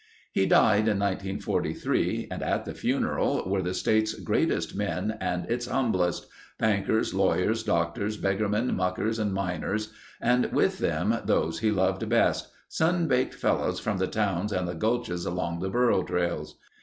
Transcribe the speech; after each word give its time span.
He 0.31 0.47
died 0.47 0.87
in 0.87 0.97
1943 0.97 2.29
and 2.31 2.41
at 2.41 2.65
the 2.65 2.73
funeral 2.73 3.43
were 3.47 3.61
the 3.61 3.75
state's 3.75 4.15
greatest 4.15 4.75
men 4.75 5.15
and 5.21 5.45
its 5.45 5.67
humblest—bankers, 5.67 7.13
lawyers, 7.13 7.61
doctors, 7.61 8.17
beggarmen, 8.17 8.75
muckers 8.75 9.19
and 9.19 9.31
miners, 9.31 9.93
and 10.19 10.47
with 10.47 10.79
them, 10.79 11.15
those 11.25 11.59
he 11.59 11.69
loved 11.69 12.09
best—sun 12.09 13.07
baked 13.07 13.35
fellows 13.35 13.79
from 13.79 13.99
the 13.99 14.07
towns 14.07 14.51
and 14.51 14.67
the 14.67 14.73
gulches 14.73 15.27
along 15.27 15.59
the 15.59 15.69
burro 15.69 16.01
trails. 16.01 16.57